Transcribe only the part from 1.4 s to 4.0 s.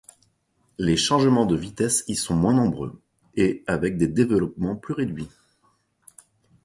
de vitesse y sont moins nombreux, et avec